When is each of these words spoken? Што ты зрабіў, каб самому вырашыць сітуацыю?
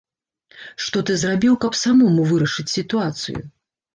Што 0.85 1.01
ты 1.09 1.17
зрабіў, 1.23 1.53
каб 1.65 1.77
самому 1.83 2.25
вырашыць 2.31 2.67
сітуацыю? 2.77 3.37